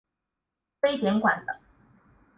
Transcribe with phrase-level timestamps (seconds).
[0.81, 1.59] 徽典馆的。